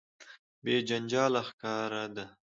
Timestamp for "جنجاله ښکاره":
0.87-2.03